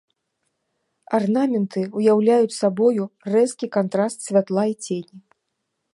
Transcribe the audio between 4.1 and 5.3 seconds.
святла і цені.